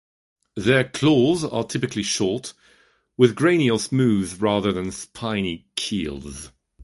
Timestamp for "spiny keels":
4.91-6.49